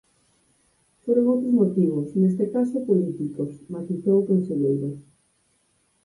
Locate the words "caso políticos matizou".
2.55-4.15